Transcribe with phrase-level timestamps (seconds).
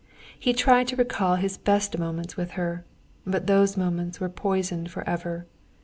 [0.39, 2.83] He tried to recall his best moments with her,
[3.23, 5.45] but those moments were poisoned forever.